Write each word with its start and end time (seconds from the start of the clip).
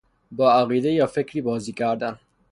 با 0.31 0.51
عقیده 0.53 0.91
یا 0.91 1.05
فکری 1.07 1.41
بازی 1.41 1.71
کردن 1.73 2.19